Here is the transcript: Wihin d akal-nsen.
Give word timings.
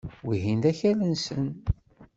Wihin 0.27 0.59
d 0.63 0.65
akal-nsen. 0.71 1.47